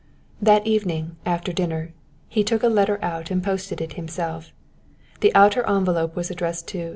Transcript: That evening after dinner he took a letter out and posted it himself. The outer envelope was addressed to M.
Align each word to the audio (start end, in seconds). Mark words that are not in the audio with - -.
That 0.41 0.65
evening 0.65 1.17
after 1.27 1.53
dinner 1.53 1.93
he 2.27 2.43
took 2.43 2.63
a 2.63 2.69
letter 2.69 2.97
out 3.03 3.29
and 3.29 3.43
posted 3.43 3.81
it 3.81 3.93
himself. 3.93 4.51
The 5.19 5.31
outer 5.35 5.61
envelope 5.69 6.15
was 6.15 6.31
addressed 6.31 6.67
to 6.69 6.79
M. 6.79 6.89